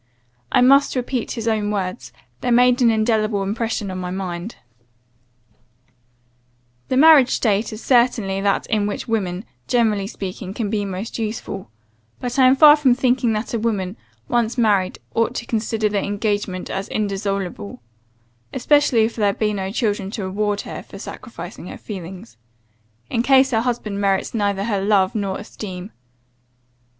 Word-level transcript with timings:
"I 0.51 0.61
must 0.61 0.95
repeat 0.95 1.33
his 1.33 1.47
own 1.47 1.69
words; 1.69 2.11
they 2.39 2.49
made 2.49 2.81
an 2.81 2.89
indelible 2.89 3.43
impression 3.43 3.91
on 3.91 3.99
my 3.99 4.09
mind: 4.09 4.55
"'The 6.87 6.97
marriage 6.97 7.29
state 7.29 7.71
is 7.71 7.83
certainly 7.83 8.41
that 8.41 8.65
in 8.65 8.87
which 8.87 9.07
women, 9.07 9.45
generally 9.67 10.07
speaking, 10.07 10.55
can 10.55 10.71
be 10.71 10.85
most 10.85 11.19
useful; 11.19 11.69
but 12.19 12.39
I 12.39 12.47
am 12.47 12.55
far 12.55 12.75
from 12.77 12.95
thinking 12.95 13.33
that 13.33 13.53
a 13.53 13.59
woman, 13.59 13.95
once 14.27 14.57
married, 14.57 14.97
ought 15.13 15.35
to 15.35 15.45
consider 15.45 15.87
the 15.87 15.99
engagement 16.03 16.71
as 16.71 16.89
indissoluble 16.89 17.79
(especially 18.51 19.03
if 19.03 19.15
there 19.15 19.33
be 19.33 19.53
no 19.53 19.69
children 19.71 20.09
to 20.17 20.23
reward 20.23 20.61
her 20.61 20.81
for 20.81 20.97
sacrificing 20.97 21.67
her 21.67 21.77
feelings) 21.77 22.37
in 23.11 23.21
case 23.21 23.51
her 23.51 23.61
husband 23.61 24.01
merits 24.01 24.33
neither 24.33 24.63
her 24.63 24.81
love, 24.81 25.13
nor 25.13 25.37
esteem. 25.37 25.91